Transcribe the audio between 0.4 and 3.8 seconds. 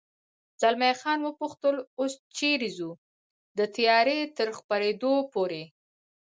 زلمی خان و پوښتل: اوس چېرې ځو؟ د